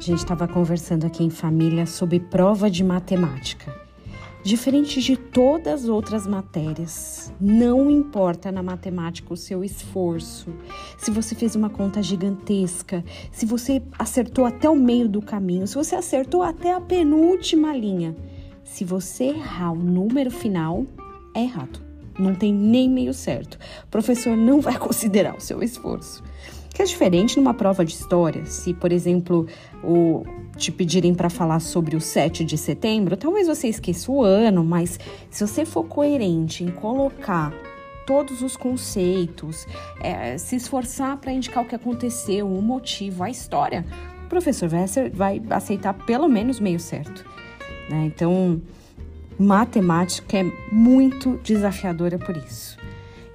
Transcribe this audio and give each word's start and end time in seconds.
A 0.00 0.02
gente 0.02 0.20
estava 0.20 0.48
conversando 0.48 1.06
aqui 1.06 1.22
em 1.22 1.28
família 1.28 1.84
sobre 1.84 2.18
prova 2.18 2.70
de 2.70 2.82
matemática. 2.82 3.70
Diferente 4.42 4.98
de 5.02 5.14
todas 5.14 5.82
as 5.82 5.88
outras 5.90 6.26
matérias, 6.26 7.30
não 7.38 7.90
importa 7.90 8.50
na 8.50 8.62
matemática 8.62 9.34
o 9.34 9.36
seu 9.36 9.62
esforço, 9.62 10.54
se 10.96 11.10
você 11.10 11.34
fez 11.34 11.54
uma 11.54 11.68
conta 11.68 12.02
gigantesca, 12.02 13.04
se 13.30 13.44
você 13.44 13.82
acertou 13.98 14.46
até 14.46 14.70
o 14.70 14.74
meio 14.74 15.06
do 15.06 15.20
caminho, 15.20 15.66
se 15.66 15.74
você 15.74 15.94
acertou 15.94 16.42
até 16.42 16.72
a 16.72 16.80
penúltima 16.80 17.76
linha. 17.76 18.16
Se 18.64 18.86
você 18.86 19.24
errar 19.24 19.72
o 19.72 19.76
número 19.76 20.30
final, 20.30 20.86
é 21.36 21.42
errado. 21.42 21.89
Não 22.20 22.34
tem 22.34 22.52
nem 22.52 22.88
meio 22.88 23.14
certo. 23.14 23.58
O 23.84 23.88
professor 23.88 24.36
não 24.36 24.60
vai 24.60 24.76
considerar 24.78 25.36
o 25.36 25.40
seu 25.40 25.62
esforço. 25.62 26.22
Que 26.72 26.82
é 26.82 26.84
diferente 26.84 27.36
numa 27.36 27.52
prova 27.52 27.84
de 27.84 27.92
história. 27.92 28.46
Se, 28.46 28.72
por 28.72 28.92
exemplo, 28.92 29.46
o, 29.82 30.24
te 30.56 30.70
pedirem 30.70 31.14
para 31.14 31.28
falar 31.28 31.60
sobre 31.60 31.96
o 31.96 32.00
7 32.00 32.44
de 32.44 32.56
setembro, 32.56 33.16
talvez 33.16 33.48
você 33.48 33.68
esqueça 33.68 34.10
o 34.10 34.22
ano, 34.22 34.64
mas 34.64 34.98
se 35.30 35.46
você 35.46 35.64
for 35.64 35.84
coerente 35.84 36.62
em 36.62 36.70
colocar 36.70 37.52
todos 38.06 38.42
os 38.42 38.56
conceitos, 38.56 39.66
é, 40.00 40.36
se 40.36 40.56
esforçar 40.56 41.16
para 41.18 41.32
indicar 41.32 41.62
o 41.62 41.66
que 41.66 41.74
aconteceu, 41.74 42.46
o 42.46 42.62
motivo, 42.62 43.22
a 43.22 43.30
história, 43.30 43.84
o 44.24 44.28
professor 44.28 44.68
vai, 44.68 44.86
vai 45.12 45.42
aceitar 45.50 45.94
pelo 45.94 46.28
menos 46.28 46.60
meio 46.60 46.80
certo. 46.80 47.24
Né? 47.88 48.06
Então, 48.06 48.60
matemática 49.40 50.36
é 50.36 50.44
muito 50.70 51.38
desafiadora 51.42 52.18
por 52.18 52.36
isso. 52.36 52.76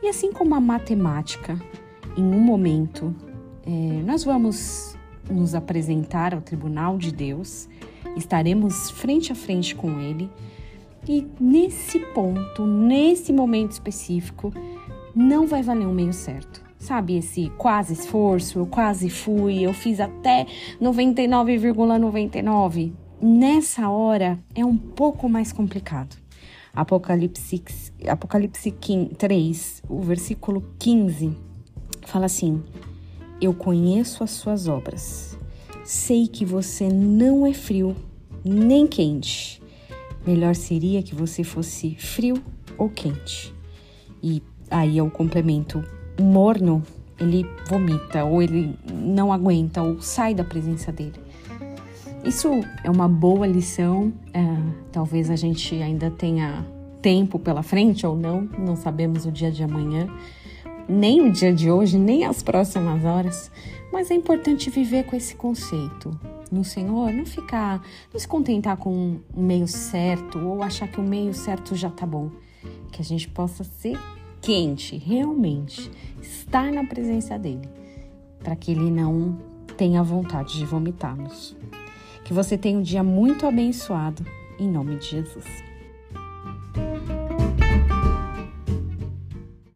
E 0.04 0.08
assim 0.08 0.32
como 0.32 0.54
a 0.54 0.60
matemática, 0.60 1.60
em 2.16 2.24
um 2.24 2.40
momento, 2.40 3.14
é, 3.66 3.70
nós 4.04 4.24
vamos 4.24 4.96
nos 5.28 5.56
apresentar 5.56 6.36
ao 6.36 6.42
tribunal 6.42 7.00
de 7.00 7.12
Deus, 7.12 7.68
estaremos 8.16 8.92
frente 8.92 9.32
a 9.32 9.36
frente 9.36 9.74
com 9.74 10.00
Ele, 10.00 10.30
e 11.08 11.28
nesse 11.40 12.00
ponto, 12.00 12.68
nesse 12.68 13.34
momento 13.34 13.72
específico, 13.72 14.54
não 15.16 15.48
vai 15.48 15.64
valer 15.64 15.88
um 15.88 15.94
meio 15.94 16.14
certo. 16.14 16.64
Sabe 16.78 17.18
esse 17.18 17.50
quase 17.58 17.94
esforço, 17.94 18.60
eu 18.60 18.68
quase 18.68 19.10
fui, 19.10 19.64
eu 19.64 19.74
fiz 19.74 20.00
até 20.00 20.46
99,99. 20.80 22.44
,99. 22.44 23.05
Nessa 23.28 23.90
hora 23.90 24.38
é 24.54 24.64
um 24.64 24.78
pouco 24.78 25.28
mais 25.28 25.52
complicado. 25.52 26.16
Apocalipse, 26.72 27.64
Apocalipse 28.08 28.72
3, 29.18 29.82
o 29.90 30.00
versículo 30.00 30.64
15, 30.78 31.36
fala 32.04 32.28
assim: 32.28 32.62
Eu 33.42 33.52
conheço 33.52 34.24
as 34.24 34.30
suas 34.30 34.68
obras, 34.68 35.40
sei 35.84 36.28
que 36.28 36.46
você 36.46 36.88
não 36.88 37.48
é 37.48 37.52
frio 37.52 37.96
nem 38.44 38.86
quente. 38.86 39.60
Melhor 40.24 40.54
seria 40.54 41.02
que 41.02 41.16
você 41.16 41.44
fosse 41.44 41.96
frio 41.96 42.36
ou 42.78 42.92
quente. 42.92 43.52
E 44.22 44.44
aí 44.70 45.00
é 45.00 45.02
o 45.02 45.10
complemento: 45.10 45.84
morno, 46.22 46.84
ele 47.20 47.44
vomita, 47.68 48.24
ou 48.24 48.44
ele 48.44 48.78
não 48.94 49.34
aguenta, 49.34 49.82
ou 49.82 50.00
sai 50.00 50.36
da 50.36 50.44
presença 50.44 50.92
dele. 50.92 51.25
Isso 52.26 52.50
é 52.84 52.90
uma 52.90 53.08
boa 53.08 53.46
lição. 53.46 54.12
É, 54.34 54.42
talvez 54.92 55.30
a 55.30 55.36
gente 55.36 55.76
ainda 55.76 56.10
tenha 56.10 56.66
tempo 57.00 57.38
pela 57.38 57.62
frente 57.62 58.06
ou 58.06 58.16
não, 58.16 58.50
não 58.58 58.76
sabemos 58.76 59.28
o 59.28 59.32
dia 59.32 59.52
de 59.52 59.64
amanhã, 59.64 60.08
nem 60.90 61.22
o 61.22 61.32
dia 61.32 61.54
de 61.54 61.70
hoje, 61.70 62.00
nem 62.00 62.26
as 62.26 62.42
próximas 62.42 63.06
horas, 63.06 63.52
mas 63.94 64.10
é 64.10 64.16
importante 64.16 64.72
viver 64.72 65.06
com 65.06 65.16
esse 65.16 65.36
conceito 65.36 66.20
no 66.52 66.64
Senhor, 66.64 67.14
não 67.14 67.28
ficar, 67.28 67.84
não 68.12 68.20
se 68.20 68.28
contentar 68.28 68.78
com 68.78 69.20
um 69.38 69.44
meio 69.44 69.68
certo 69.68 70.40
ou 70.40 70.64
achar 70.64 70.88
que 70.88 71.00
o 71.00 71.04
meio 71.04 71.32
certo 71.32 71.76
já 71.76 71.92
tá 71.92 72.08
bom, 72.08 72.32
que 72.92 73.04
a 73.04 73.06
gente 73.06 73.30
possa 73.30 73.64
ser 73.64 74.00
quente, 74.42 74.98
realmente 74.98 75.92
estar 76.20 76.72
na 76.72 76.84
presença 76.86 77.38
dele, 77.38 77.70
para 78.44 78.56
que 78.56 78.72
ele 78.72 78.90
não 78.90 79.38
tenha 79.78 80.02
vontade 80.02 80.58
de 80.58 80.66
vomitar-nos. 80.66 81.56
Que 82.26 82.34
você 82.34 82.58
tenha 82.58 82.78
um 82.78 82.82
dia 82.82 83.04
muito 83.04 83.46
abençoado, 83.46 84.26
em 84.60 84.68
nome 84.68 84.96
de 84.98 85.06
Jesus. 85.06 85.46